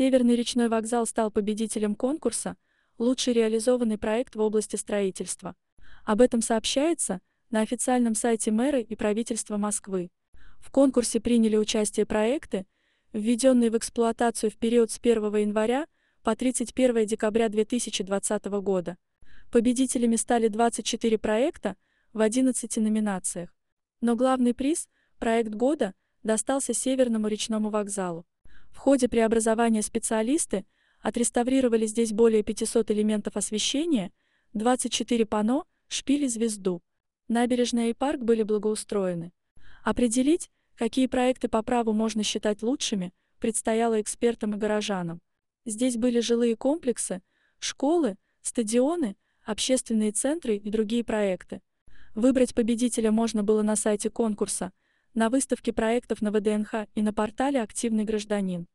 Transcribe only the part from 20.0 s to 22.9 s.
стали 24 проекта в 11